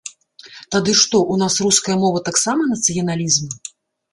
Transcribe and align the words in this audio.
Тады 0.75 0.95
што, 1.01 1.19
у 1.35 1.37
нас 1.41 1.59
руская 1.65 1.97
мова 2.07 2.25
таксама 2.31 2.61
нацыяналізм? 2.73 3.45